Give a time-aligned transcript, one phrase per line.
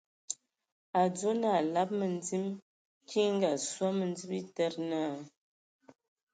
[0.99, 2.45] A a adzo naa a alab məndim,
[3.09, 5.13] kiŋ e Ngaasɔ a mǝndim a etede naa: